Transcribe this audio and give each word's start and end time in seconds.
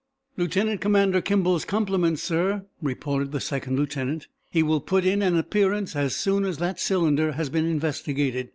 "Lieutenant 0.35 0.81
Commander 0.81 1.21
Kimball's 1.21 1.63
compliments, 1.63 2.23
sir," 2.23 2.65
reported 2.81 3.31
the 3.31 3.39
second 3.39 3.77
lieutenant. 3.77 4.27
"He 4.49 4.63
will 4.63 4.79
put 4.81 5.05
in 5.05 5.21
an 5.21 5.37
appearance 5.37 5.95
as 5.95 6.15
soon 6.15 6.43
as 6.43 6.57
that 6.57 6.79
cylinder 6.79 7.33
has 7.33 7.51
been 7.51 7.65
investigated. 7.67 8.49